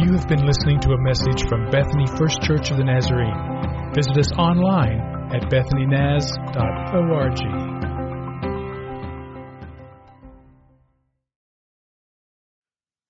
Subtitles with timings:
[0.00, 3.92] You have been listening to a message from Bethany First Church of the Nazarene.
[3.94, 4.98] Visit us online
[5.30, 7.38] at bethanynaz.org.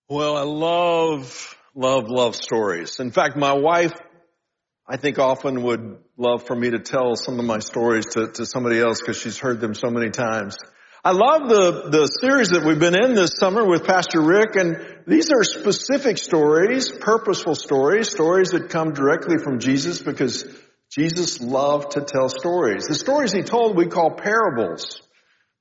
[0.08, 2.98] Well, I love, love, love stories.
[2.98, 3.92] In fact, my wife,
[4.84, 8.44] I think often would love for me to tell some of my stories to, to
[8.44, 10.56] somebody else because she's heard them so many times.
[11.02, 14.76] I love the, the series that we've been in this summer with Pastor Rick and
[15.06, 20.44] these are specific stories, purposeful stories, stories that come directly from Jesus because
[20.90, 22.84] Jesus loved to tell stories.
[22.84, 25.00] The stories he told we call parables.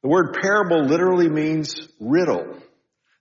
[0.03, 2.57] The word parable literally means riddle.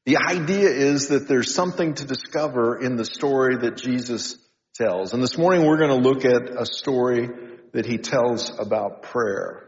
[0.05, 4.37] The idea is that there's something to discover in the story that Jesus
[4.75, 5.15] tells.
[5.15, 7.29] And this morning we're going to look at a story
[7.75, 9.68] that he tells about prayer.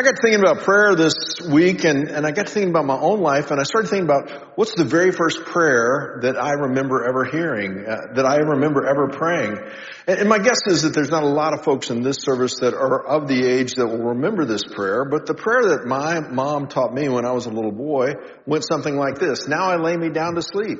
[0.00, 3.20] I got thinking about prayer this week and, and I got thinking about my own
[3.20, 7.26] life and I started thinking about what's the very first prayer that I remember ever
[7.26, 9.58] hearing, uh, that I remember ever praying.
[10.06, 12.60] And, and my guess is that there's not a lot of folks in this service
[12.60, 16.20] that are of the age that will remember this prayer, but the prayer that my
[16.20, 18.14] mom taught me when I was a little boy
[18.46, 19.48] went something like this.
[19.48, 20.78] Now I lay me down to sleep.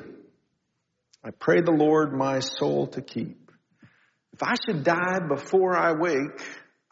[1.23, 3.37] I pray the Lord my soul to keep.
[4.33, 6.41] If I should die before I wake,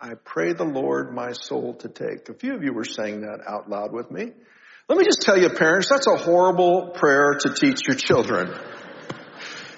[0.01, 2.29] I pray the Lord my soul to take.
[2.29, 4.31] A few of you were saying that out loud with me.
[4.89, 8.55] Let me just tell you parents, that's a horrible prayer to teach your children.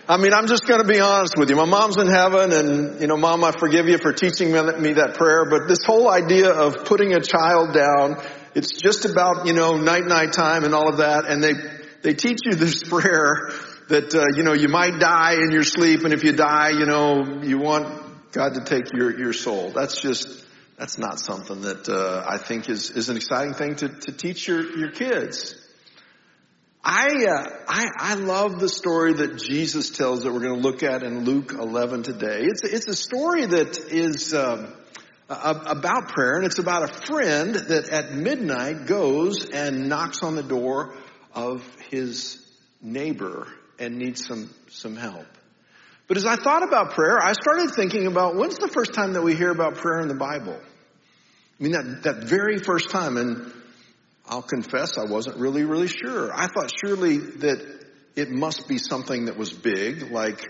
[0.07, 1.57] I mean, I'm just going to be honest with you.
[1.57, 5.15] My mom's in heaven and, you know, mom, I forgive you for teaching me that
[5.17, 8.23] prayer, but this whole idea of putting a child down,
[8.55, 11.55] it's just about, you know, night night time and all of that, and they,
[12.03, 13.53] they teach you this prayer
[13.89, 16.85] that, uh, you know, you might die in your sleep, and if you die, you
[16.85, 19.71] know, you want God to take your, your soul.
[19.71, 20.45] That's just,
[20.79, 24.47] that's not something that uh, I think is, is an exciting thing to, to teach
[24.47, 25.57] your, your kids.
[26.83, 30.83] I, uh, I, I love the story that Jesus tells that we're going to look
[30.83, 32.41] at in Luke 11 today.
[32.43, 34.73] It's, it's a story that is um,
[35.29, 40.43] about prayer, and it's about a friend that at midnight goes and knocks on the
[40.43, 40.95] door
[41.35, 42.45] of his
[42.81, 43.47] neighbor
[43.79, 45.27] and needs some, some help.
[46.11, 49.23] But as I thought about prayer, I started thinking about when's the first time that
[49.23, 50.59] we hear about prayer in the Bible?
[50.59, 53.53] I mean, that, that very first time, and
[54.29, 56.33] I'll confess I wasn't really, really sure.
[56.35, 57.85] I thought surely that
[58.17, 60.45] it must be something that was big, like,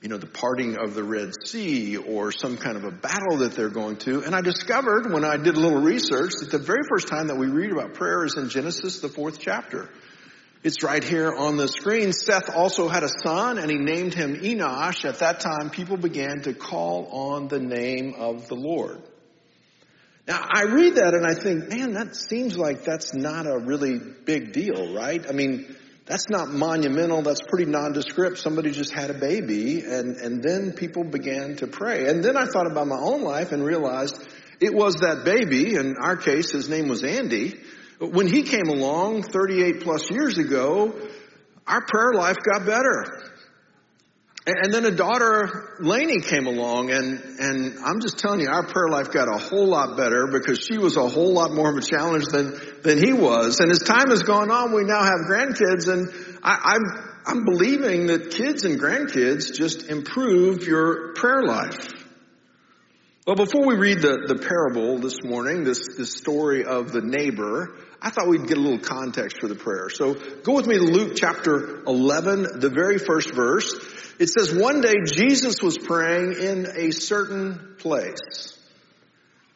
[0.00, 3.52] you know, the parting of the Red Sea or some kind of a battle that
[3.52, 4.24] they're going to.
[4.24, 7.36] And I discovered when I did a little research that the very first time that
[7.36, 9.90] we read about prayer is in Genesis, the fourth chapter.
[10.64, 12.12] It's right here on the screen.
[12.12, 15.04] Seth also had a son and he named him Enosh.
[15.04, 19.02] At that time, people began to call on the name of the Lord.
[20.28, 23.98] Now, I read that and I think, man, that seems like that's not a really
[23.98, 25.28] big deal, right?
[25.28, 25.74] I mean,
[26.06, 27.22] that's not monumental.
[27.22, 28.38] That's pretty nondescript.
[28.38, 32.08] Somebody just had a baby and, and then people began to pray.
[32.08, 34.16] And then I thought about my own life and realized
[34.60, 35.74] it was that baby.
[35.74, 37.54] In our case, his name was Andy
[38.10, 40.92] when he came along 38 plus years ago,
[41.66, 43.30] our prayer life got better.
[44.44, 48.88] And then a daughter, Lainey, came along and, and I'm just telling you, our prayer
[48.88, 51.80] life got a whole lot better because she was a whole lot more of a
[51.80, 53.60] challenge than, than he was.
[53.60, 56.08] And as time has gone on, we now have grandkids and
[56.42, 56.82] I, I'm,
[57.24, 61.88] I'm believing that kids and grandkids just improve your prayer life.
[63.24, 67.76] Well, before we read the, the parable this morning, this, this story of the neighbor,
[68.04, 69.88] I thought we'd get a little context for the prayer.
[69.88, 73.72] So go with me to Luke chapter 11, the very first verse.
[74.18, 78.58] It says, one day Jesus was praying in a certain place.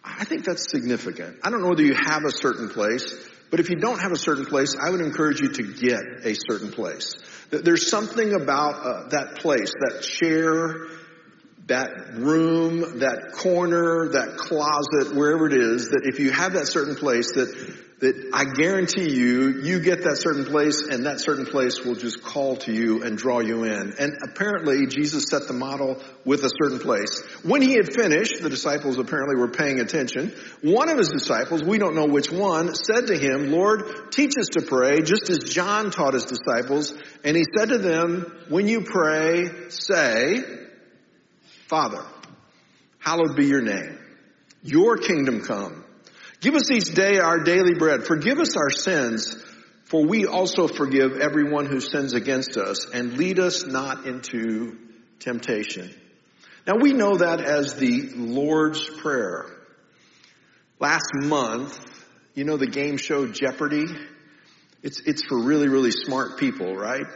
[0.05, 1.39] I think that's significant.
[1.43, 3.13] I don't know whether you have a certain place,
[3.51, 6.35] but if you don't have a certain place, I would encourage you to get a
[6.35, 7.15] certain place.
[7.51, 10.87] There's something about uh, that place, that chair,
[11.67, 16.95] that room, that corner, that closet, wherever it is, that if you have that certain
[16.95, 21.83] place that that I guarantee you, you get that certain place and that certain place
[21.83, 23.95] will just call to you and draw you in.
[23.99, 27.23] And apparently Jesus set the model with a certain place.
[27.43, 30.35] When he had finished, the disciples apparently were paying attention.
[30.61, 34.49] One of his disciples, we don't know which one, said to him, Lord, teach us
[34.59, 36.93] to pray just as John taught his disciples.
[37.25, 40.43] And he said to them, when you pray, say,
[41.69, 42.05] Father,
[42.99, 43.99] hallowed be your name.
[44.63, 45.86] Your kingdom come.
[46.47, 48.05] Give us each day our daily bread.
[48.05, 49.37] Forgive us our sins,
[49.87, 54.79] for we also forgive everyone who sins against us, and lead us not into
[55.19, 55.91] temptation.
[56.65, 59.47] Now we know that as the Lord's Prayer.
[60.79, 61.77] Last month,
[62.37, 63.87] you know the game show Jeopardy?
[64.85, 67.07] It's, it's for really, really smart people, right?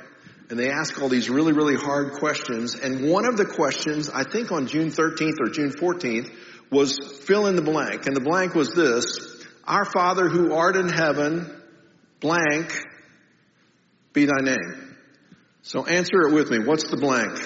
[0.51, 2.75] and they ask all these really, really hard questions.
[2.75, 6.29] And one of the questions, I think on June 13th or June 14th,
[6.71, 8.07] was fill in the blank.
[8.07, 11.51] And the blank was this, Our Father who art in heaven,
[12.21, 12.73] blank,
[14.13, 14.97] be thy name.
[15.63, 16.59] So answer it with me.
[16.59, 17.39] What's the blank?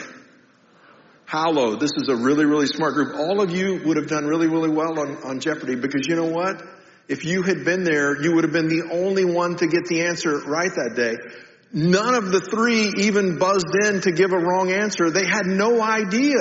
[1.26, 1.80] Hallowed.
[1.80, 3.16] This is a really, really smart group.
[3.16, 6.28] All of you would have done really, really well on, on Jeopardy because you know
[6.30, 6.62] what?
[7.08, 10.02] If you had been there, you would have been the only one to get the
[10.02, 11.16] answer right that day.
[11.72, 15.10] None of the three even buzzed in to give a wrong answer.
[15.10, 16.36] They had no idea,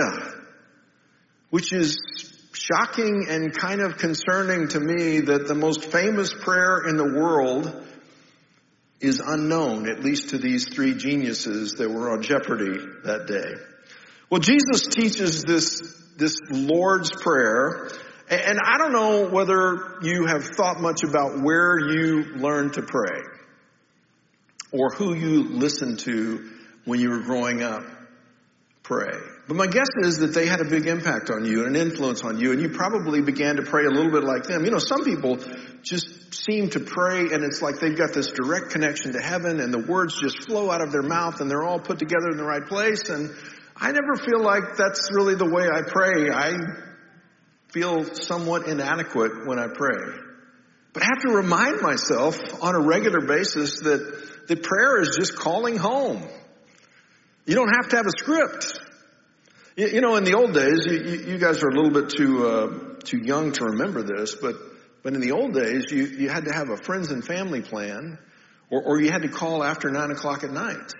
[1.49, 1.97] which is
[2.63, 7.85] shocking and kind of concerning to me that the most famous prayer in the world
[9.01, 13.61] is unknown, at least to these three geniuses that were on Jeopardy that day.
[14.29, 15.81] Well, Jesus teaches this,
[16.15, 17.89] this Lord's Prayer,
[18.29, 23.23] and I don't know whether you have thought much about where you learned to pray
[24.71, 26.49] or who you listened to
[26.85, 27.83] when you were growing up
[28.83, 29.32] pray.
[29.47, 32.23] But my guess is that they had a big impact on you and an influence
[32.23, 34.63] on you, and you probably began to pray a little bit like them.
[34.63, 35.37] You know, some people
[35.81, 39.73] just seem to pray and it's like they've got this direct connection to heaven and
[39.73, 42.43] the words just flow out of their mouth and they're all put together in the
[42.43, 43.09] right place.
[43.09, 43.29] And
[43.75, 46.29] I never feel like that's really the way I pray.
[46.31, 46.53] I
[47.71, 50.19] feel somewhat inadequate when I pray.
[50.93, 55.35] But I have to remind myself on a regular basis that the prayer is just
[55.35, 56.23] calling home.
[57.45, 58.79] You don't have to have a script.
[59.75, 62.47] You, you know, in the old days, you, you, guys are a little bit too
[62.47, 64.55] uh, too young to remember this, but
[65.01, 68.19] but in the old days, you you had to have a friends and family plan,
[68.69, 70.93] or or you had to call after nine o'clock at night.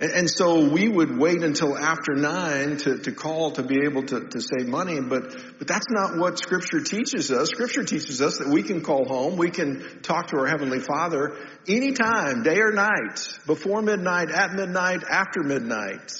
[0.00, 4.04] And, and, so we would wait until after nine to, to call to be able
[4.04, 7.48] to, to save money, but, but that's not what scripture teaches us.
[7.48, 11.36] Scripture teaches us that we can call home, we can talk to our Heavenly Father
[11.66, 16.12] anytime, day or night, before midnight, at midnight, after midnight.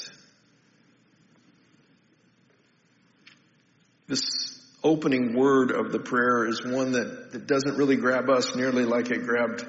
[4.09, 8.85] This opening word of the prayer is one that, that doesn't really grab us nearly
[8.85, 9.65] like it grabbed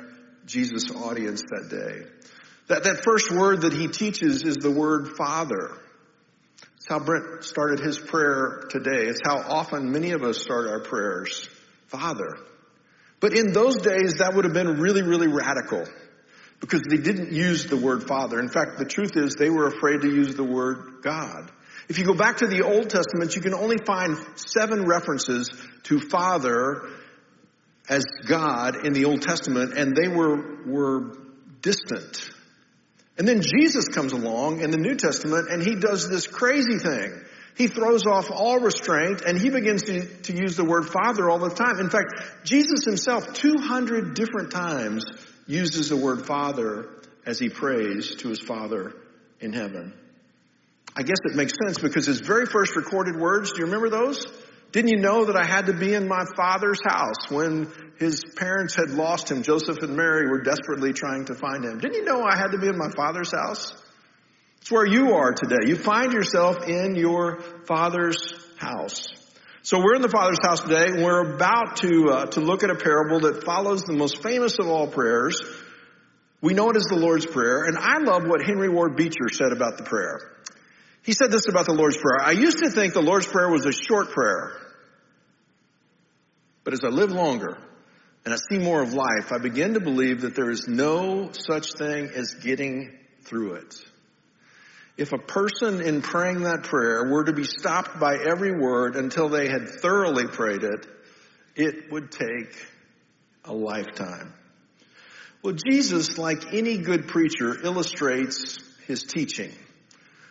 [0.46, 2.08] Jesus' audience that day.
[2.68, 5.78] That, that first word that he teaches is the word Father.
[6.78, 9.08] It's how Brent started his prayer today.
[9.08, 11.48] It's how often many of us start our prayers.
[11.90, 12.38] Father.
[13.20, 15.86] But in those days, that would have been really, really radical
[16.60, 18.40] because they didn't use the word Father.
[18.40, 21.52] In fact, the truth is they were afraid to use the word God.
[21.90, 25.50] If you go back to the Old Testament, you can only find seven references
[25.84, 26.88] to Father
[27.90, 31.18] as God in the Old Testament, and they were, were
[31.62, 32.30] distant.
[33.18, 37.22] And then Jesus comes along in the New Testament and he does this crazy thing.
[37.58, 41.40] He throws off all restraint and he begins to, to use the word father all
[41.40, 41.80] the time.
[41.80, 45.04] In fact, Jesus himself 200 different times
[45.48, 46.88] uses the word father
[47.26, 48.94] as he prays to his father
[49.42, 49.94] in heaven.
[50.96, 54.26] I guess it makes sense because his very first recorded words, do you remember those?
[54.72, 58.76] Didn't you know that I had to be in my father's house when his parents
[58.76, 59.42] had lost him?
[59.42, 61.80] Joseph and Mary were desperately trying to find him.
[61.80, 63.74] Didn't you know I had to be in my father's house?
[64.62, 65.68] It's where you are today.
[65.68, 69.08] You find yourself in your father's house.
[69.62, 72.70] So we're in the Father's house today, and we're about to uh, to look at
[72.70, 75.42] a parable that follows the most famous of all prayers.
[76.42, 79.52] We know it as the Lord's Prayer, and I love what Henry Ward Beecher said
[79.52, 80.20] about the prayer.
[81.04, 82.22] He said this about the Lord's Prayer.
[82.22, 84.52] I used to think the Lord's Prayer was a short prayer.
[86.64, 87.58] But as I live longer
[88.26, 91.74] and I see more of life, I begin to believe that there is no such
[91.74, 93.76] thing as getting through it.
[94.98, 99.30] If a person in praying that prayer were to be stopped by every word until
[99.30, 100.86] they had thoroughly prayed it,
[101.56, 102.54] it would take
[103.46, 104.34] a lifetime.
[105.42, 109.54] Well, Jesus, like any good preacher, illustrates his teaching.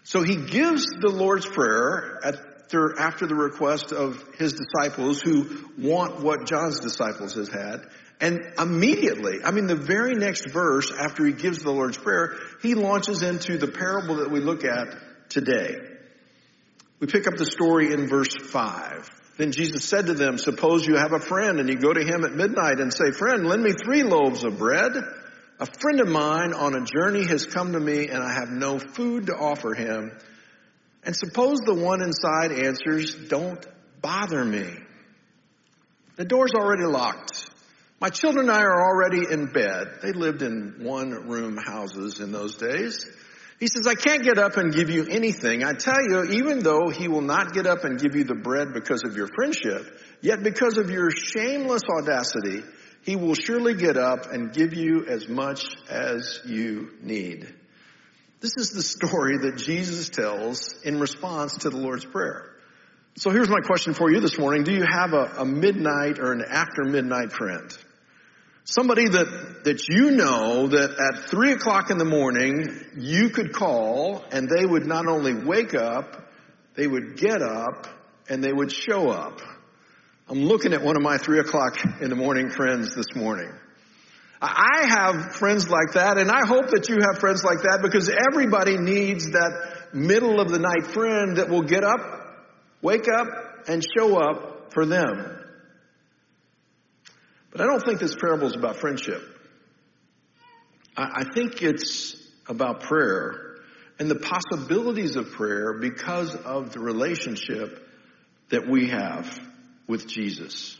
[0.08, 6.22] So he gives the Lord's Prayer after, after the request of his disciples who want
[6.22, 7.82] what John's disciples has had.
[8.18, 12.74] And immediately, I mean the very next verse after he gives the Lord's Prayer, he
[12.74, 14.96] launches into the parable that we look at
[15.28, 15.76] today.
[17.00, 19.10] We pick up the story in verse 5.
[19.36, 22.24] Then Jesus said to them, suppose you have a friend and you go to him
[22.24, 24.94] at midnight and say, friend, lend me three loaves of bread
[25.60, 28.78] a friend of mine on a journey has come to me and I have no
[28.78, 30.12] food to offer him.
[31.02, 33.64] And suppose the one inside answers, don't
[34.00, 34.68] bother me.
[36.16, 37.50] The door's already locked.
[38.00, 39.98] My children and I are already in bed.
[40.02, 43.04] They lived in one room houses in those days.
[43.58, 45.64] He says, I can't get up and give you anything.
[45.64, 48.72] I tell you, even though he will not get up and give you the bread
[48.72, 52.62] because of your friendship, yet because of your shameless audacity,
[53.08, 57.50] he will surely get up and give you as much as you need.
[58.40, 62.54] This is the story that Jesus tells in response to the Lord's Prayer.
[63.16, 64.64] So here's my question for you this morning.
[64.64, 67.74] Do you have a, a midnight or an after midnight friend?
[68.64, 74.22] Somebody that, that you know that at three o'clock in the morning you could call
[74.30, 76.30] and they would not only wake up,
[76.74, 77.86] they would get up
[78.28, 79.40] and they would show up.
[80.30, 83.50] I'm looking at one of my three o'clock in the morning friends this morning.
[84.42, 88.10] I have friends like that and I hope that you have friends like that because
[88.30, 92.00] everybody needs that middle of the night friend that will get up,
[92.82, 93.26] wake up,
[93.68, 95.38] and show up for them.
[97.50, 99.22] But I don't think this parable is about friendship.
[100.94, 103.56] I think it's about prayer
[103.98, 107.82] and the possibilities of prayer because of the relationship
[108.50, 109.47] that we have
[109.88, 110.76] with Jesus.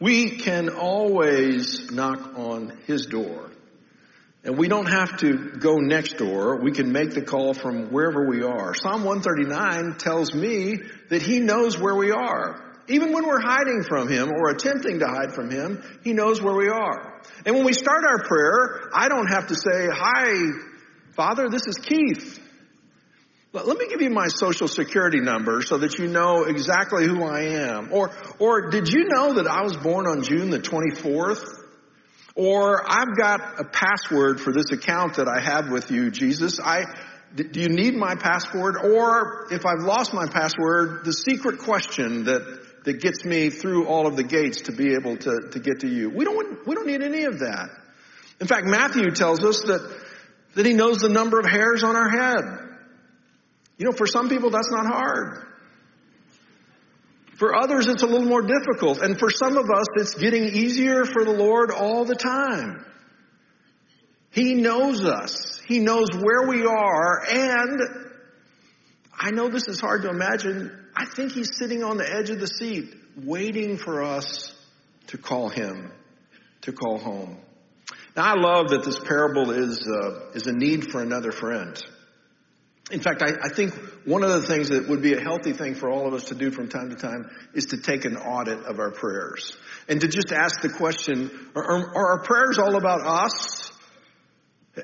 [0.00, 3.50] We can always knock on his door.
[4.44, 6.60] And we don't have to go next door.
[6.62, 8.74] We can make the call from wherever we are.
[8.74, 10.78] Psalm 139 tells me
[11.10, 12.64] that he knows where we are.
[12.88, 16.54] Even when we're hiding from him or attempting to hide from him, he knows where
[16.54, 17.20] we are.
[17.44, 20.50] And when we start our prayer, I don't have to say, hi,
[21.14, 22.40] Father, this is Keith.
[23.50, 27.44] Let me give you my social security number so that you know exactly who I
[27.44, 27.88] am.
[27.92, 31.58] Or, or did you know that I was born on June the 24th?
[32.34, 36.60] Or I've got a password for this account that I have with you, Jesus.
[36.60, 36.84] I,
[37.34, 38.76] do you need my password?
[38.76, 44.06] Or if I've lost my password, the secret question that, that gets me through all
[44.06, 46.10] of the gates to be able to, to get to you.
[46.10, 47.70] We don't, we don't need any of that.
[48.42, 50.00] In fact, Matthew tells us that,
[50.54, 52.67] that he knows the number of hairs on our head.
[53.78, 55.46] You know, for some people that's not hard.
[57.36, 59.00] For others it's a little more difficult.
[59.00, 62.84] And for some of us it's getting easier for the Lord all the time.
[64.30, 65.60] He knows us.
[65.66, 67.80] He knows where we are and
[69.20, 70.72] I know this is hard to imagine.
[70.94, 74.52] I think he's sitting on the edge of the seat waiting for us
[75.08, 75.92] to call him,
[76.62, 77.38] to call home.
[78.16, 81.80] Now I love that this parable is, uh, is a need for another friend.
[82.90, 83.74] In fact, I, I, think
[84.06, 86.34] one of the things that would be a healthy thing for all of us to
[86.34, 89.54] do from time to time is to take an audit of our prayers
[89.88, 93.70] and to just ask the question, are, are our prayers all about us?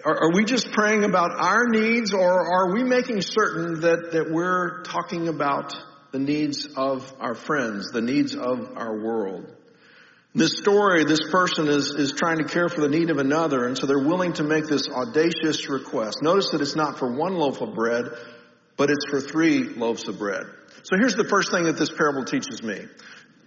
[0.05, 4.31] Are, are, we just praying about our needs or are we making certain that, that
[4.31, 5.75] we're talking about
[6.13, 9.55] the needs of our friends, the needs of our world?
[10.35, 13.79] This story, this person is, is trying to care for the need of another, and
[13.79, 16.19] so they're willing to make this audacious request.
[16.23, 18.07] Notice that it's not for one loaf of bread,
[18.77, 20.45] but it's for three loaves of bread.
[20.83, 22.85] So here's the first thing that this parable teaches me.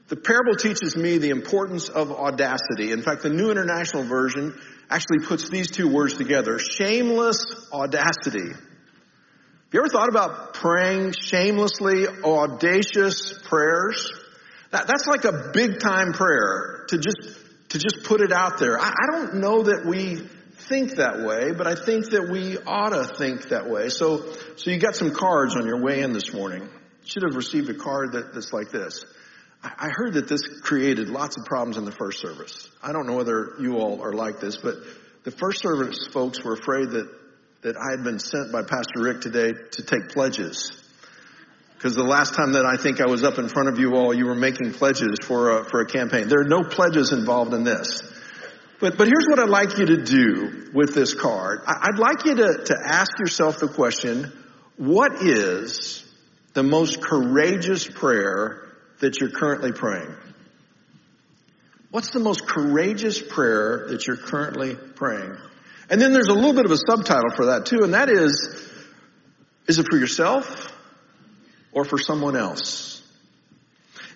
[0.07, 2.93] The parable teaches me the importance of audacity.
[2.93, 4.57] In fact, the New International Version
[4.89, 6.57] actually puts these two words together.
[6.57, 8.47] Shameless audacity.
[8.47, 14.09] Have you ever thought about praying shamelessly audacious prayers?
[14.71, 18.79] That, that's like a big time prayer to just, to just put it out there.
[18.79, 20.17] I, I don't know that we
[20.67, 23.89] think that way, but I think that we ought to think that way.
[23.89, 26.67] So, so you got some cards on your way in this morning.
[27.05, 29.05] Should have received a card that, that's like this.
[29.63, 32.69] I, I heard that this created lots of problems in the first service.
[32.83, 34.75] I don't know whether you all are like this, but
[35.23, 37.09] the first service folks were afraid that,
[37.61, 40.83] that I had been sent by Pastor Rick today to take pledges.
[41.77, 44.11] Because the last time that I think I was up in front of you all,
[44.11, 46.27] you were making pledges for a, for a campaign.
[46.27, 48.01] There are no pledges involved in this.
[48.79, 51.61] But, but here's what I'd like you to do with this card.
[51.67, 54.31] I'd like you to, to ask yourself the question,
[54.77, 56.03] what is
[56.53, 60.15] the most courageous prayer that you're currently praying?
[61.91, 65.37] What's the most courageous prayer that you're currently praying?
[65.89, 68.67] And then there's a little bit of a subtitle for that too, and that is,
[69.67, 70.73] is it for yourself?
[71.77, 73.03] Or for someone else.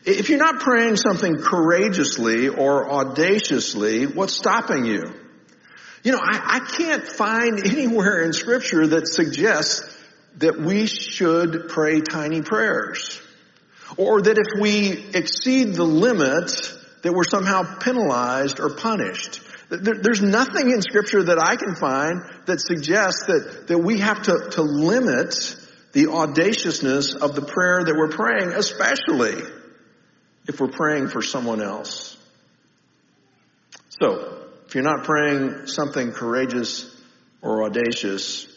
[0.03, 5.03] If you're not praying something courageously or audaciously, what's stopping you?
[6.03, 9.95] You know, I, I can't find anywhere in scripture that suggests
[10.37, 13.21] that we should pray tiny prayers.
[13.95, 16.49] Or that if we exceed the limit,
[17.03, 19.39] that we're somehow penalized or punished.
[19.69, 24.49] there's nothing in scripture that I can find that suggests that, that we have to,
[24.53, 25.57] to limit
[25.93, 29.41] the audaciousness of the prayer that we're praying, especially
[30.47, 32.17] if we're praying for someone else.
[34.01, 36.89] So, if you're not praying something courageous
[37.41, 38.47] or audacious,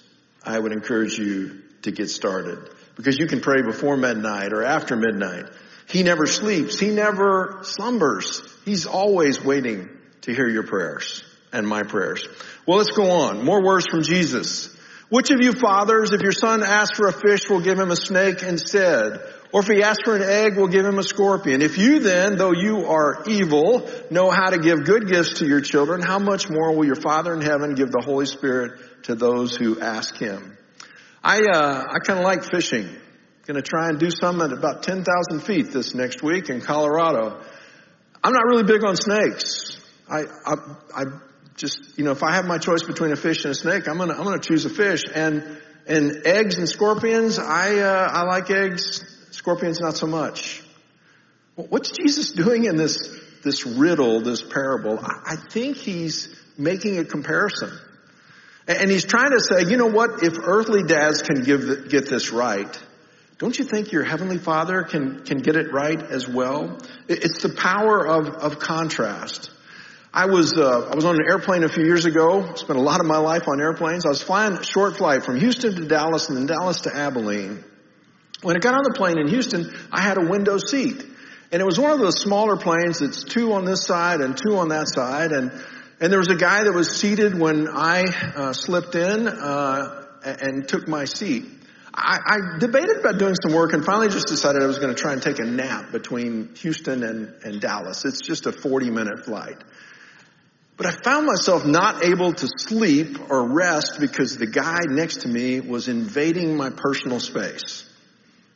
[0.45, 2.71] I would encourage you to get started.
[2.97, 5.47] Because you can pray before midnight or after midnight.
[5.89, 6.79] He never sleeps.
[6.79, 8.43] He never slumbers.
[8.65, 9.89] He's always waiting
[10.23, 12.27] to hear your prayers and my prayers.
[12.67, 13.45] Well, let's go on.
[13.45, 14.74] More words from Jesus.
[15.11, 17.97] Which of you fathers, if your son asks for a fish, will give him a
[17.97, 19.21] snake instead?
[19.53, 21.63] Or if he asks for an egg, will give him a scorpion?
[21.63, 25.61] If you then, though you are evil, know how to give good gifts to your
[25.61, 29.55] children, how much more will your Father in heaven give the Holy Spirit to those
[29.55, 30.57] who ask him?
[31.23, 32.89] I, uh, I kind of like fishing.
[33.47, 37.41] Going to try and do some at about 10,000 feet this next week in Colorado.
[38.23, 39.79] I'm not really big on snakes.
[40.09, 40.55] I, I,
[40.97, 41.05] I
[41.57, 43.99] just, you know, if I have my choice between a fish and a snake, I'm
[43.99, 45.03] gonna, I'm gonna choose a fish.
[45.15, 49.05] And, and eggs and scorpions, I, uh, I like eggs.
[49.31, 50.63] Scorpions, not so much.
[51.57, 54.99] What's Jesus doing in this, this riddle, this parable?
[54.99, 57.71] I I think he's making a comparison.
[58.67, 62.09] And he's trying to say, you know what, if earthly dads can give the, get
[62.09, 62.83] this right,
[63.39, 66.79] don't you think your heavenly father can, can get it right as well?
[67.09, 69.51] It's the power of, of contrast.
[70.17, 72.55] I was uh, I was on an airplane a few years ago.
[72.55, 74.07] Spent a lot of my life on airplanes.
[74.07, 77.65] I was flying a short flight from Houston to Dallas and then Dallas to Abilene.
[78.41, 81.05] When I got on the plane in Houston, I had a window seat,
[81.51, 84.57] and it was one of those smaller planes that's two on this side and two
[84.57, 85.51] on that side, and
[85.99, 88.05] and there was a guy that was seated when I
[88.37, 91.45] uh, slipped in uh, and took my seat.
[91.93, 95.01] I, I debated about doing some work and finally just decided I was going to
[95.01, 98.05] try and take a nap between Houston and, and Dallas.
[98.05, 99.63] It's just a 40 minute flight.
[100.77, 105.29] But I found myself not able to sleep or rest because the guy next to
[105.29, 107.89] me was invading my personal space.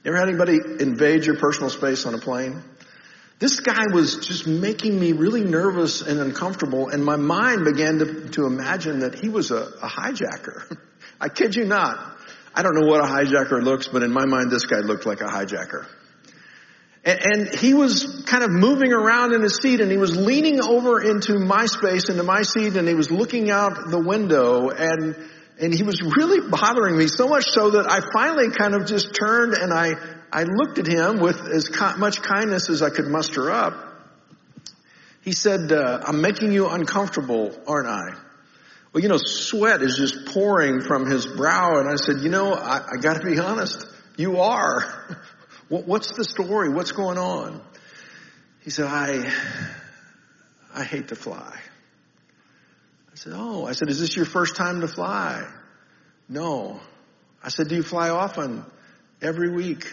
[0.02, 2.62] You ever had anybody invade your personal space on a plane?
[3.38, 8.28] This guy was just making me really nervous and uncomfortable and my mind began to,
[8.30, 10.76] to imagine that he was a, a hijacker.
[11.20, 12.16] I kid you not.
[12.52, 15.20] I don't know what a hijacker looks, but in my mind this guy looked like
[15.20, 15.86] a hijacker.
[17.08, 21.00] And, he was kind of moving around in his seat and he was leaning over
[21.00, 25.16] into my space, into my seat, and he was looking out the window and,
[25.58, 29.14] and he was really bothering me so much so that I finally kind of just
[29.14, 29.92] turned and I,
[30.30, 33.74] I looked at him with as much kindness as I could muster up.
[35.22, 38.18] He said, uh, I'm making you uncomfortable, aren't I?
[38.92, 42.52] Well, you know, sweat is just pouring from his brow and I said, you know,
[42.52, 43.86] I, I gotta be honest.
[44.18, 45.16] You are.
[45.68, 46.70] What's the story?
[46.70, 47.60] What's going on?
[48.62, 49.30] He said, I,
[50.74, 51.58] I hate to fly.
[53.12, 55.46] I said, oh, I said, is this your first time to fly?
[56.28, 56.80] No.
[57.42, 58.64] I said, do you fly often?
[59.20, 59.86] Every week.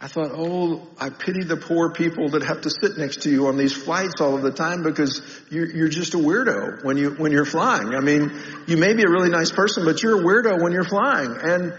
[0.00, 3.48] I thought, oh, I pity the poor people that have to sit next to you
[3.48, 7.10] on these flights all of the time because you're, you're just a weirdo when you,
[7.10, 7.94] when you're flying.
[7.94, 8.32] I mean,
[8.68, 11.36] you may be a really nice person, but you're a weirdo when you're flying.
[11.42, 11.74] And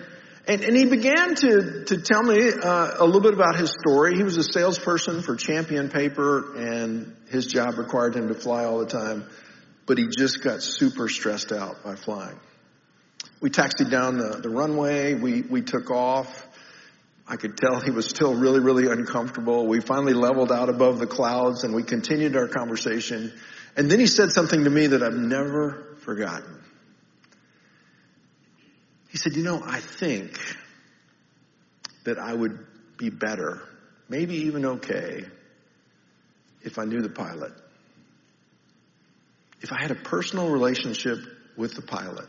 [0.50, 4.16] and, and he began to, to tell me uh, a little bit about his story.
[4.16, 8.80] He was a salesperson for Champion Paper, and his job required him to fly all
[8.80, 9.30] the time.
[9.86, 12.40] But he just got super stressed out by flying.
[13.42, 15.14] We taxied down the, the runway.
[15.14, 16.48] We, we took off.
[17.28, 19.68] I could tell he was still really, really uncomfortable.
[19.68, 23.32] We finally leveled out above the clouds and we continued our conversation.
[23.78, 26.59] And then he said something to me that I've never forgotten.
[29.10, 30.40] He said, you know, I think
[32.06, 32.66] that I would
[32.98, 33.62] be better,
[34.08, 35.26] maybe even okay,
[36.64, 37.54] if I knew the pilot.
[39.62, 41.20] If I had a personal relationship
[41.58, 42.28] with the pilot.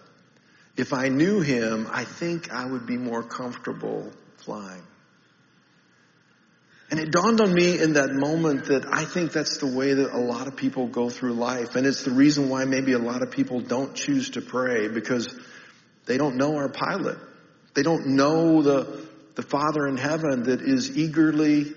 [0.77, 4.83] If I knew him, I think I would be more comfortable flying.
[6.91, 10.13] And it dawned on me in that moment that I think that's the way that
[10.13, 11.77] a lot of people go through life.
[11.77, 15.29] And it's the reason why maybe a lot of people don't choose to pray because
[16.07, 17.19] they don't know our pilot.
[17.75, 21.73] They don't know the, the Father in heaven that is eagerly,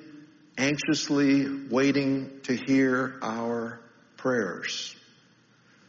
[0.57, 3.79] anxiously waiting to hear our
[4.17, 4.95] prayers.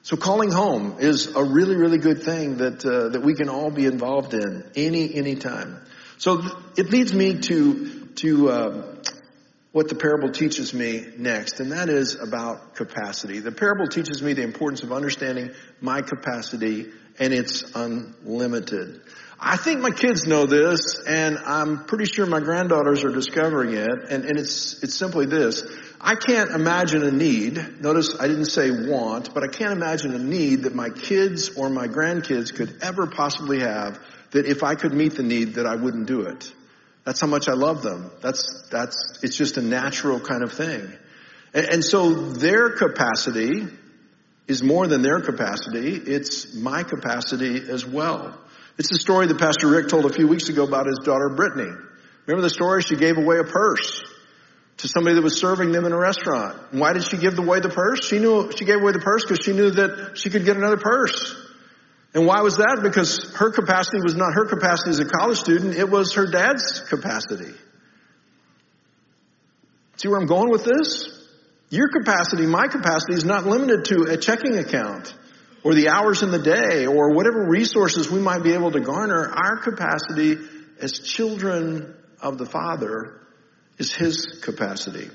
[0.02, 3.70] So calling home is a really, really good thing that uh, that we can all
[3.70, 5.80] be involved in any any time.
[6.18, 8.96] So th- it leads me to to uh,
[9.72, 13.40] what the parable teaches me next, and that is about capacity.
[13.40, 19.02] The parable teaches me the importance of understanding my capacity and it's unlimited.
[19.38, 23.90] I think my kids know this, and I'm pretty sure my granddaughters are discovering it,
[24.10, 25.64] and, and it's, it's simply this.
[26.00, 30.18] I can't imagine a need, notice I didn't say want, but I can't imagine a
[30.18, 33.98] need that my kids or my grandkids could ever possibly have
[34.30, 36.52] that if I could meet the need that I wouldn't do it.
[37.04, 38.10] That's how much I love them.
[38.22, 40.90] That's, that's, it's just a natural kind of thing.
[41.52, 43.66] And, and so their capacity
[44.46, 45.96] is more than their capacity.
[45.96, 48.38] It's my capacity as well.
[48.78, 51.70] It's the story that Pastor Rick told a few weeks ago about his daughter Brittany.
[52.26, 52.82] Remember the story?
[52.82, 54.02] She gave away a purse
[54.78, 56.56] to somebody that was serving them in a restaurant.
[56.72, 58.06] Why did she give away the purse?
[58.06, 60.76] She knew she gave away the purse because she knew that she could get another
[60.76, 61.36] purse.
[62.12, 62.80] And why was that?
[62.82, 66.80] Because her capacity was not her capacity as a college student, it was her dad's
[66.80, 67.52] capacity.
[69.96, 71.23] See where I'm going with this?
[71.74, 75.12] Your capacity, my capacity is not limited to a checking account
[75.64, 79.28] or the hours in the day or whatever resources we might be able to garner.
[79.28, 80.36] Our capacity
[80.80, 83.20] as children of the Father
[83.76, 85.10] is His capacity.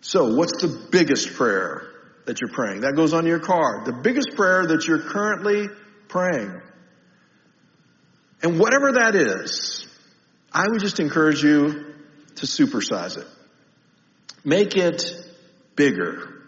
[0.00, 1.86] So what's the biggest prayer
[2.26, 2.80] that you're praying?
[2.80, 3.86] That goes on your card.
[3.86, 5.68] The biggest prayer that you're currently
[6.08, 6.60] praying.
[8.42, 9.86] And whatever that is,
[10.52, 11.94] I would just encourage you
[12.34, 13.28] to supersize it.
[14.44, 15.23] Make it
[15.76, 16.42] bigger.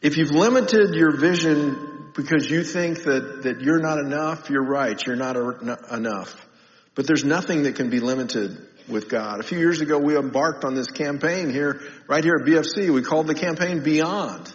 [0.00, 5.00] If you've limited your vision because you think that, that you're not enough, you're right,
[5.06, 6.46] you're not er, a, enough.
[6.94, 8.56] But there's nothing that can be limited
[8.88, 9.40] with God.
[9.40, 12.92] A few years ago, we embarked on this campaign here, right here at BFC.
[12.92, 14.54] We called the campaign Beyond.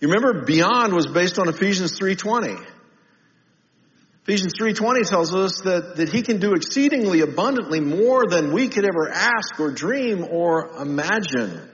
[0.00, 2.64] You remember Beyond was based on Ephesians 3.20.
[4.24, 8.84] Ephesians 3.20 tells us that, that He can do exceedingly abundantly more than we could
[8.84, 11.68] ever ask or dream or imagine.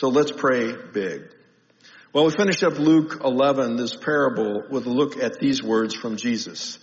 [0.00, 1.24] So let's pray big.
[2.14, 6.16] Well, we finished up Luke 11, this parable, with a look at these words from
[6.16, 6.78] Jesus.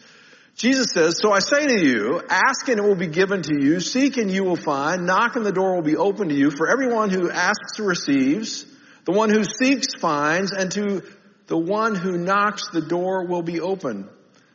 [0.56, 3.80] Jesus says, So I say to you, ask and it will be given to you,
[3.80, 6.52] seek and you will find, knock and the door will be open to you.
[6.52, 8.68] For everyone who asks receives,
[9.06, 11.02] the one who seeks finds, and to
[11.48, 14.08] the one who knocks the door will be open.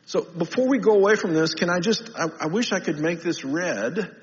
[0.05, 3.01] So before we go away from this, can I just, I, I wish I could
[3.01, 4.15] make this red.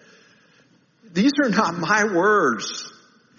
[1.12, 2.90] These are not my words.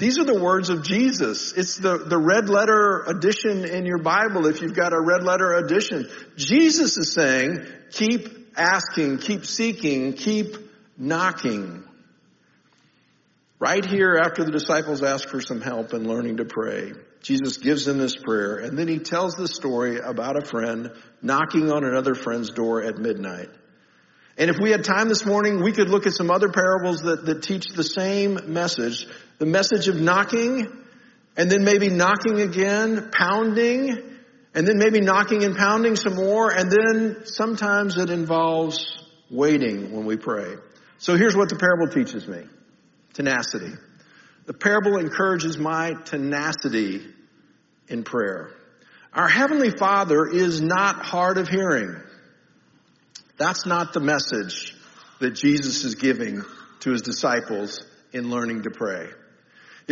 [0.02, 1.54] These are the words of Jesus.
[1.54, 5.54] It's the, the red letter edition in your Bible if you've got a red letter
[5.54, 6.10] edition.
[6.36, 7.60] Jesus is saying,
[7.92, 10.56] keep asking, keep seeking, keep
[10.98, 11.84] knocking.
[13.60, 17.86] Right here after the disciples ask for some help in learning to pray, Jesus gives
[17.86, 20.90] them this prayer and then he tells the story about a friend
[21.22, 23.50] knocking on another friend's door at midnight.
[24.38, 27.26] And if we had time this morning, we could look at some other parables that,
[27.26, 29.06] that teach the same message.
[29.42, 30.68] The message of knocking,
[31.36, 33.90] and then maybe knocking again, pounding,
[34.54, 40.06] and then maybe knocking and pounding some more, and then sometimes it involves waiting when
[40.06, 40.58] we pray.
[41.00, 42.44] So here's what the parable teaches me.
[43.16, 43.72] Tenacity.
[44.46, 47.02] The parable encourages my tenacity
[47.88, 48.52] in prayer.
[49.12, 51.96] Our Heavenly Father is not hard of hearing.
[53.38, 54.76] That's not the message
[55.20, 56.44] that Jesus is giving
[56.82, 59.08] to his disciples in learning to pray.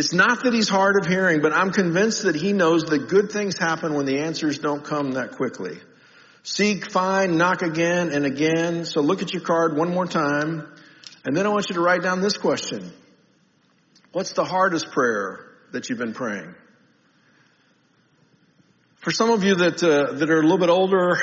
[0.00, 3.30] It's not that he's hard of hearing, but I'm convinced that he knows that good
[3.30, 5.78] things happen when the answers don't come that quickly.
[6.42, 8.86] Seek, find, knock again and again.
[8.86, 10.66] So look at your card one more time.
[11.26, 12.90] And then I want you to write down this question.
[14.12, 16.54] What's the hardest prayer that you've been praying?
[19.00, 21.18] For some of you that, uh, that are a little bit older,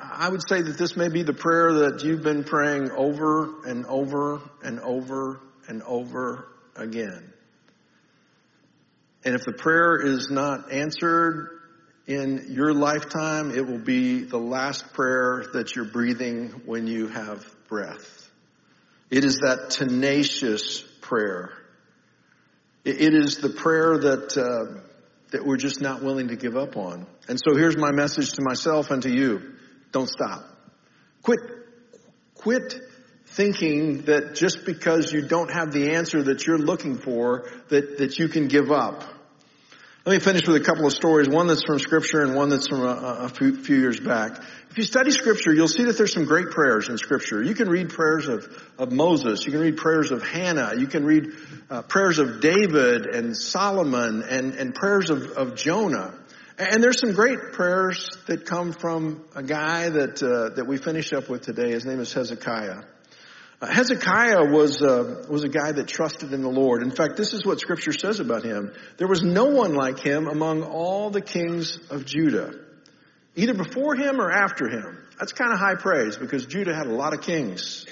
[0.00, 3.84] I would say that this may be the prayer that you've been praying over and
[3.86, 7.32] over and over and over again.
[9.24, 11.60] And if the prayer is not answered
[12.06, 17.44] in your lifetime, it will be the last prayer that you're breathing when you have
[17.68, 18.30] breath.
[19.10, 21.52] It is that tenacious prayer.
[22.84, 24.80] It is the prayer that, uh,
[25.32, 27.06] that we're just not willing to give up on.
[27.28, 29.54] And so here's my message to myself and to you.
[29.92, 30.44] Don't stop.
[31.22, 31.40] Quit,
[32.34, 32.74] quit
[33.32, 38.18] thinking that just because you don't have the answer that you're looking for, that, that
[38.18, 39.04] you can give up.
[40.06, 42.68] Let me finish with a couple of stories, one that's from scripture and one that's
[42.68, 44.42] from a, a few, years back.
[44.70, 47.42] If you study scripture, you'll see that there's some great prayers in scripture.
[47.42, 49.44] You can read prayers of, of Moses.
[49.44, 50.72] You can read prayers of Hannah.
[50.78, 51.26] You can read
[51.68, 56.14] uh, prayers of David and Solomon and, and prayers of, of Jonah.
[56.56, 61.12] And there's some great prayers that come from a guy that uh, that we finish
[61.12, 61.70] up with today.
[61.70, 62.82] His name is Hezekiah.
[63.60, 66.82] Uh, Hezekiah was uh, was a guy that trusted in the Lord.
[66.82, 68.72] In fact, this is what Scripture says about him.
[68.96, 72.54] There was no one like him among all the kings of Judah,
[73.36, 74.96] either before him or after him.
[75.18, 77.84] That's kind of high praise because Judah had a lot of kings.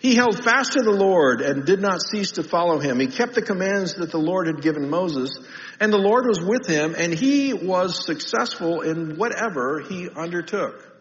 [0.00, 2.98] He held fast to the Lord and did not cease to follow him.
[2.98, 5.30] He kept the commands that the Lord had given Moses,
[5.78, 10.91] and the Lord was with him, and he was successful in whatever he undertook.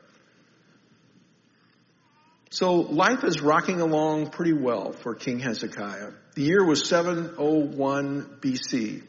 [2.54, 6.12] So life is rocking along pretty well for King Hezekiah.
[6.36, 9.04] The year was 701 BC,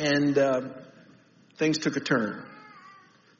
[0.00, 0.62] and uh,
[1.58, 2.44] things took a turn.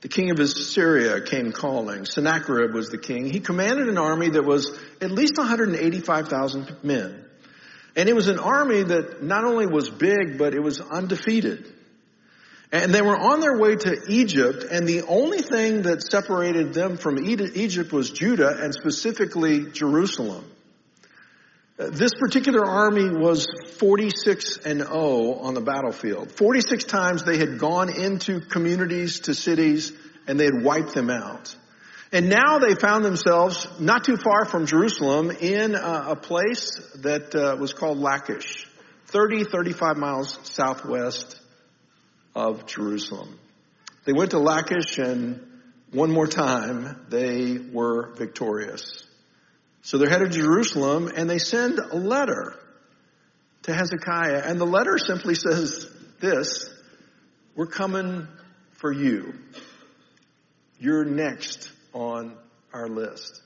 [0.01, 2.05] The king of Assyria came calling.
[2.05, 3.27] Sennacherib was the king.
[3.27, 7.25] He commanded an army that was at least 185,000 men.
[7.97, 11.67] And it was an army that not only was big, but it was undefeated.
[12.71, 16.99] And they were on their way to Egypt, and the only thing that separated them
[16.99, 20.45] from Egypt was Judah, and specifically Jerusalem.
[21.79, 23.47] This particular army was
[23.79, 26.33] 46 and 0 on the battlefield.
[26.33, 29.93] 46 times they had gone into communities to cities
[30.27, 31.55] and they had wiped them out.
[32.11, 37.57] And now they found themselves not too far from Jerusalem in a, place that uh,
[37.61, 38.67] was called Lachish,
[39.07, 41.38] 30, 35 miles southwest
[42.35, 43.39] of Jerusalem.
[44.05, 45.45] They went to Lachish and
[45.93, 49.07] one more time they were victorious.
[49.83, 52.55] So they're headed to Jerusalem and they send a letter
[53.63, 56.71] to Hezekiah and the letter simply says this,
[57.55, 58.29] we're coming
[58.73, 59.35] for you.
[60.79, 62.37] You're next on
[62.73, 63.43] our list.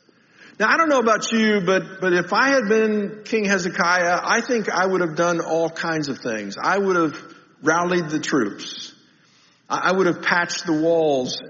[0.61, 4.43] Now I don't know about you, but, but if I had been King Hezekiah, I
[4.43, 6.57] think I would have done all kinds of things.
[6.63, 7.32] I would have
[7.63, 8.95] rallied the troops.
[9.69, 11.41] I would have patched the walls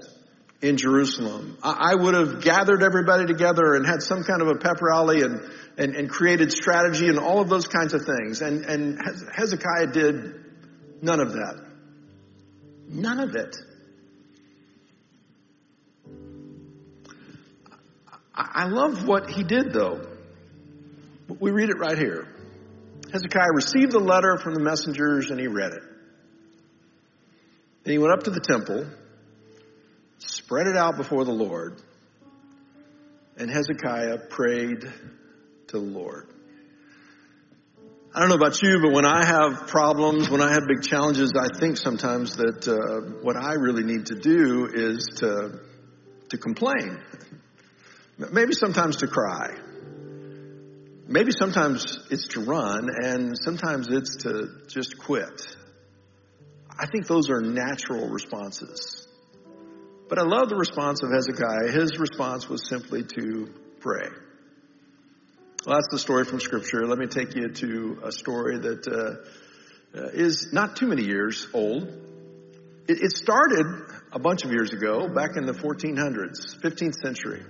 [0.61, 1.57] in Jerusalem.
[1.61, 5.41] I would have gathered everybody together and had some kind of a pep rally and,
[5.77, 8.41] and, and created strategy and all of those kinds of things.
[8.41, 8.99] And, and
[9.35, 10.45] Hezekiah did
[11.01, 11.65] none of that.
[12.87, 13.57] None of it.
[18.33, 20.07] I love what he did though.
[21.39, 22.27] We read it right here.
[23.11, 25.83] Hezekiah received the letter from the messengers and he read it.
[27.83, 28.85] Then he went up to the temple,
[30.19, 31.81] spread it out before the Lord,
[33.37, 36.29] and Hezekiah prayed to the Lord.
[38.15, 41.33] I don't know about you, but when I have problems, when I have big challenges,
[41.35, 45.59] I think sometimes that uh, what I really need to do is to
[46.29, 46.99] to complain.
[48.17, 49.55] Maybe sometimes to cry.
[51.07, 55.41] Maybe sometimes it's to run, and sometimes it's to just quit.
[56.79, 59.07] I think those are natural responses.
[60.09, 61.71] But I love the response of Hezekiah.
[61.71, 64.09] His response was simply to pray.
[65.65, 66.85] Well, that's the story from Scripture.
[66.85, 71.47] Let me take you to a story that uh, uh, is not too many years
[71.53, 71.83] old.
[72.87, 73.65] It, it started
[74.11, 77.43] a bunch of years ago, back in the 1400s, 15th century.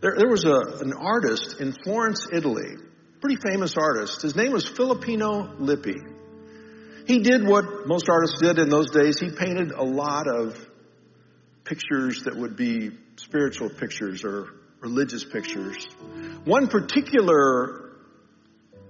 [0.00, 2.74] There, there was a, an artist in Florence, Italy,
[3.20, 4.22] pretty famous artist.
[4.22, 5.96] His name was Filippino Lippi.
[7.06, 9.20] He did what most artists did in those days.
[9.20, 10.58] He painted a lot of
[11.64, 14.48] pictures that would be spiritual pictures or
[14.80, 15.76] religious pictures.
[16.44, 17.92] One particular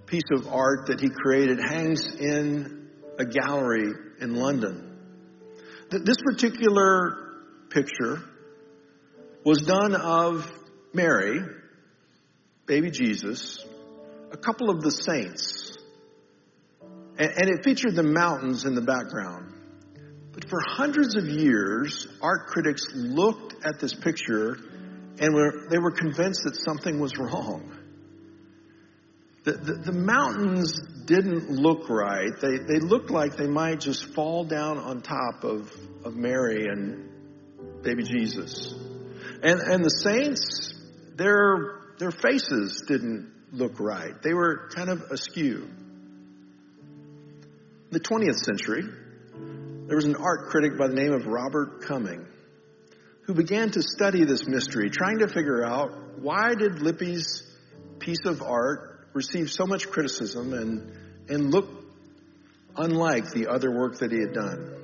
[0.07, 4.99] piece of art that he created hangs in a gallery in London.
[5.91, 7.35] This particular
[7.71, 8.23] picture
[9.45, 10.51] was done of
[10.93, 11.41] Mary,
[12.67, 13.65] baby Jesus,
[14.33, 15.76] a couple of the saints,
[17.19, 19.53] and, and it featured the mountains in the background.
[20.33, 24.59] But for hundreds of years, art critics looked at this picture
[25.19, 27.73] and were, they were convinced that something was wrong.
[29.45, 32.33] The, the, the, mountains didn't look right.
[32.39, 35.73] They, they looked like they might just fall down on top of,
[36.05, 38.75] of Mary and baby Jesus.
[39.43, 40.75] And, and the saints,
[41.15, 44.21] their, their faces didn't look right.
[44.23, 45.71] They were kind of askew
[47.91, 48.83] the 20th century,
[49.87, 52.27] there was an art critic by the name of Robert Cumming
[53.27, 57.43] who began to study this mystery, trying to figure out why did Lippi's
[57.99, 60.93] piece of art receive so much criticism and,
[61.29, 61.69] and look
[62.77, 64.77] unlike the other work that he had done.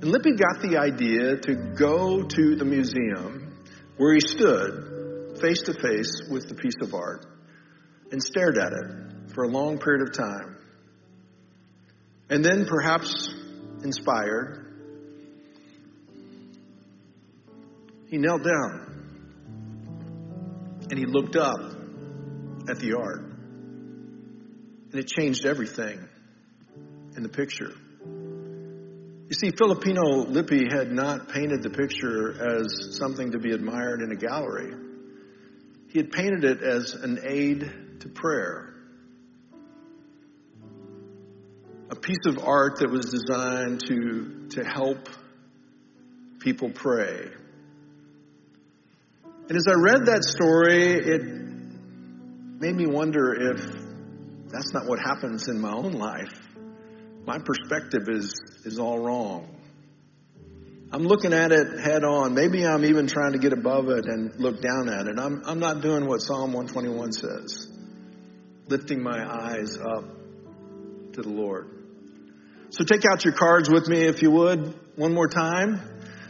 [0.00, 3.54] And Lippi got the idea to go to the museum
[3.96, 7.26] where he stood face to face with the piece of art
[8.10, 10.56] and stared at it for a long period of time.
[12.30, 13.28] And then, perhaps
[13.82, 14.64] inspired,
[18.06, 18.86] he knelt down
[20.90, 21.60] and he looked up
[22.68, 23.20] at the art.
[23.20, 26.08] And it changed everything
[27.16, 27.72] in the picture.
[28.04, 34.10] You see, Filippino Lippi had not painted the picture as something to be admired in
[34.10, 34.72] a gallery.
[35.88, 38.69] He had painted it as an aid to prayer.
[41.90, 45.08] A piece of art that was designed to, to help
[46.38, 47.28] people pray.
[49.48, 51.22] And as I read that story, it
[52.60, 53.60] made me wonder if
[54.52, 56.38] that's not what happens in my own life.
[57.26, 59.48] My perspective is, is all wrong.
[60.92, 62.34] I'm looking at it head on.
[62.34, 65.18] Maybe I'm even trying to get above it and look down at it.
[65.18, 67.68] I'm, I'm not doing what Psalm 121 says,
[68.68, 70.04] lifting my eyes up
[71.14, 71.79] to the Lord.
[72.72, 75.80] So take out your cards with me if you would, one more time.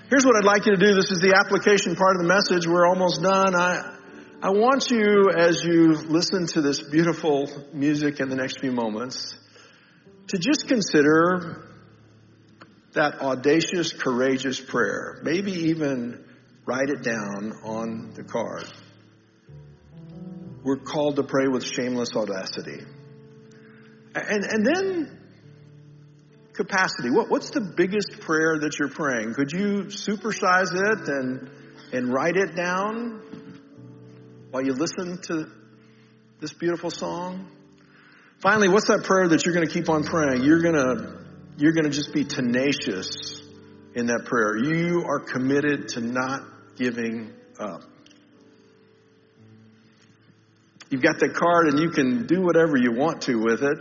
[0.09, 0.95] Here's what I'd like you to do.
[0.95, 2.67] This is the application part of the message.
[2.67, 3.55] We're almost done.
[3.55, 3.99] I,
[4.43, 9.37] I want you, as you listen to this beautiful music in the next few moments,
[10.29, 11.69] to just consider
[12.95, 15.21] that audacious, courageous prayer.
[15.23, 16.25] Maybe even
[16.65, 18.65] write it down on the card.
[20.65, 22.83] We're called to pray with shameless audacity.
[24.15, 25.20] And, and then
[26.55, 27.11] capacity.
[27.11, 29.35] What, what's the biggest prayer that you're praying?
[29.35, 31.51] Could you supersize it and,
[31.93, 33.23] and write it down
[34.51, 35.51] while you listen to
[36.41, 37.49] this beautiful song?
[38.41, 40.43] Finally, what's that prayer that you're going to keep on praying?
[40.43, 41.25] You're going to,
[41.59, 43.43] you're going to just be tenacious
[43.95, 44.57] in that prayer.
[44.57, 46.43] You are committed to not
[46.77, 47.83] giving up.
[50.89, 53.79] You've got that card and you can do whatever you want to with it.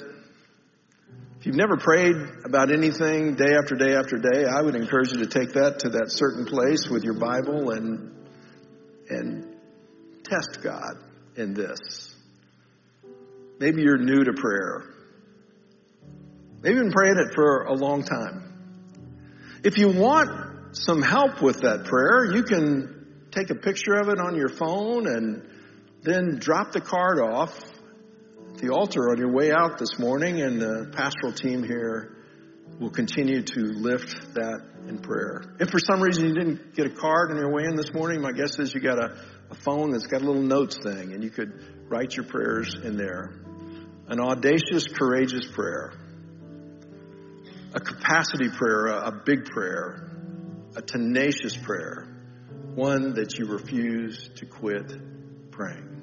[1.39, 5.19] If you've never prayed about anything day after day after day, I would encourage you
[5.19, 8.13] to take that to that certain place with your Bible and
[9.09, 9.55] and
[10.21, 10.97] test God
[11.37, 12.13] in this.
[13.57, 14.83] Maybe you're new to prayer.
[16.61, 18.99] Maybe you've been praying it for a long time.
[19.63, 24.19] If you want some help with that prayer, you can take a picture of it
[24.19, 25.49] on your phone and
[26.01, 27.57] then drop the card off
[28.59, 32.17] the altar on your way out this morning, and the pastoral team here
[32.79, 35.43] will continue to lift that in prayer.
[35.59, 38.21] If for some reason you didn't get a card on your way in this morning,
[38.21, 39.17] my guess is you got a,
[39.49, 42.97] a phone that's got a little notes thing, and you could write your prayers in
[42.97, 43.31] there.
[44.07, 45.93] An audacious, courageous prayer,
[47.73, 50.11] a capacity prayer, a, a big prayer,
[50.75, 52.07] a tenacious prayer,
[52.75, 54.91] one that you refuse to quit
[55.51, 55.98] praying.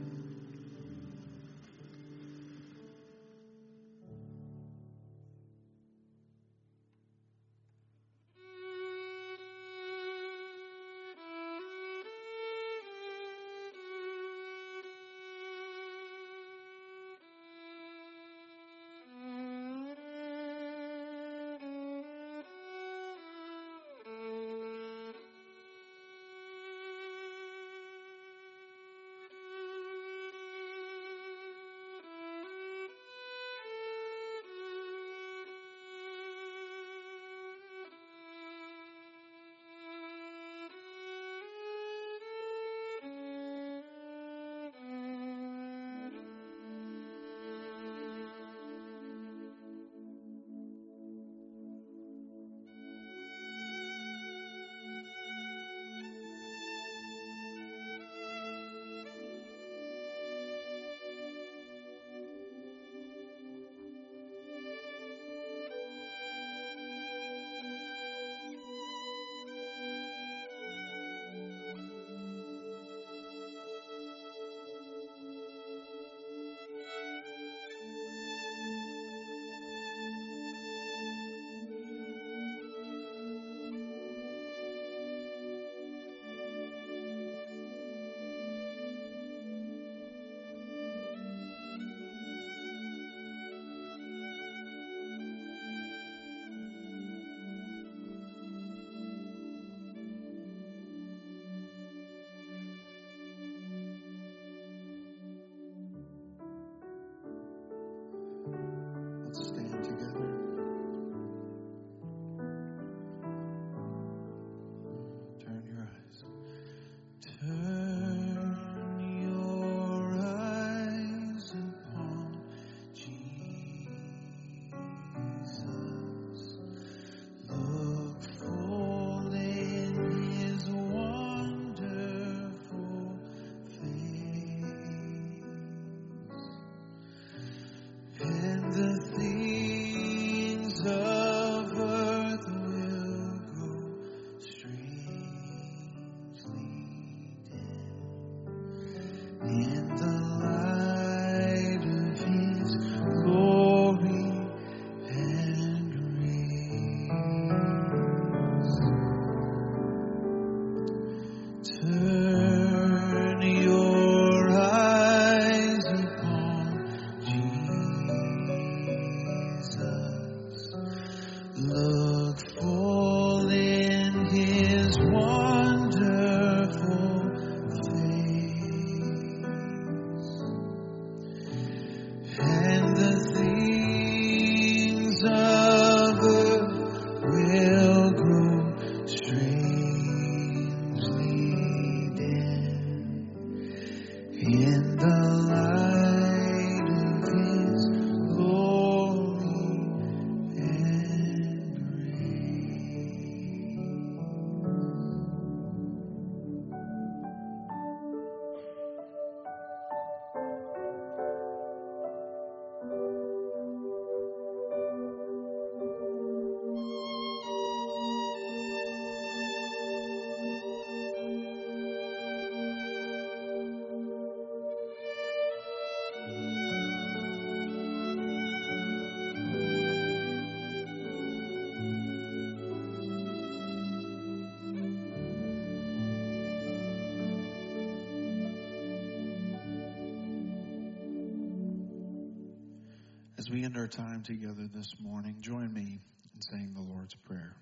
[243.46, 246.00] As we end our time together this morning, join me
[246.34, 247.54] in saying the Lord's Prayer.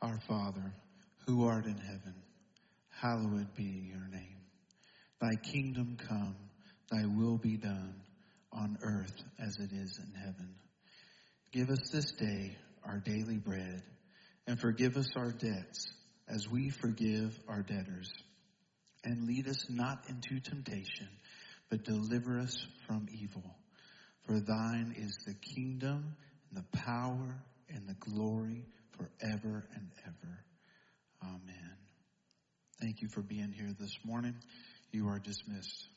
[0.00, 0.72] Our Father,
[1.26, 2.14] who art in heaven,
[2.88, 4.38] hallowed be your name.
[5.20, 6.36] Thy kingdom come,
[6.90, 7.96] thy will be done
[8.50, 10.54] on earth as it is in heaven.
[11.50, 13.82] Give us this day our daily bread
[14.46, 15.92] and forgive us our debts
[16.28, 18.10] as we forgive our debtors.
[19.04, 21.08] And lead us not into temptation,
[21.68, 23.54] but deliver us from evil.
[24.26, 26.16] For thine is the kingdom
[26.50, 28.64] and the power and the glory
[28.96, 30.44] forever and ever.
[31.22, 31.76] Amen.
[32.80, 34.34] Thank you for being here this morning.
[34.92, 35.88] You are dismissed.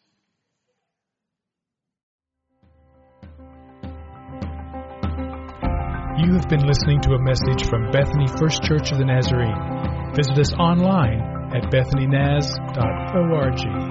[6.17, 10.15] You have been listening to a message from Bethany First Church of the Nazarene.
[10.15, 11.21] Visit us online
[11.53, 13.84] at bethanynaz.org.